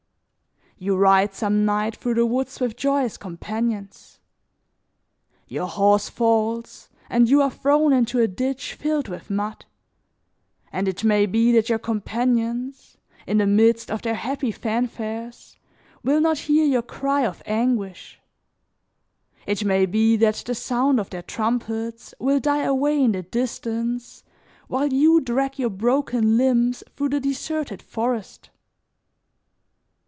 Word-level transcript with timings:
You 0.83 0.97
ride 0.97 1.35
some 1.35 1.63
night 1.63 1.95
through 1.95 2.15
the 2.15 2.25
woods 2.25 2.59
with 2.59 2.75
joyous 2.75 3.15
companions; 3.15 4.19
your 5.47 5.67
horse 5.67 6.09
falls 6.09 6.89
and 7.07 7.29
you 7.29 7.39
are 7.43 7.51
thrown 7.51 7.93
into 7.93 8.17
a 8.17 8.27
ditch 8.27 8.73
filled 8.73 9.07
with 9.07 9.29
mud, 9.29 9.65
and 10.71 10.87
it 10.87 11.03
may 11.03 11.27
be 11.27 11.51
that 11.51 11.69
your 11.69 11.77
companions, 11.77 12.97
in 13.27 13.37
the 13.37 13.45
midst 13.45 13.91
of 13.91 14.01
their 14.01 14.15
happy 14.15 14.51
fanfares, 14.51 15.55
will 16.01 16.19
not 16.19 16.39
hear 16.49 16.65
your 16.65 16.81
cry 16.81 17.27
of 17.27 17.43
anguish; 17.45 18.19
it 19.45 19.63
may 19.63 19.85
be 19.85 20.15
that 20.17 20.41
the 20.47 20.55
sound 20.55 20.99
of 20.99 21.11
their 21.11 21.21
trumpets 21.21 22.15
will 22.17 22.39
die 22.39 22.63
away 22.63 23.03
in 23.03 23.11
the 23.11 23.21
distance 23.21 24.23
while 24.67 24.91
you 24.91 25.21
drag 25.21 25.59
your 25.59 25.69
broken 25.69 26.37
limbs 26.37 26.83
through 26.95 27.09
the 27.09 27.19
deserted 27.19 27.83
forest. 27.83 28.49